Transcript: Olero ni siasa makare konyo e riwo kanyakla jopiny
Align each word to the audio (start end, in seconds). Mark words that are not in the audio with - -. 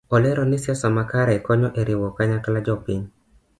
Olero 0.15 0.43
ni 0.45 0.57
siasa 0.63 0.87
makare 0.97 1.35
konyo 1.45 1.69
e 1.81 1.81
riwo 1.87 2.07
kanyakla 2.17 2.59
jopiny 2.67 3.03